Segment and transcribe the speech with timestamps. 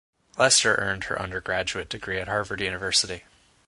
[0.35, 3.23] Lester earned her undergraduate degree at Harvard University.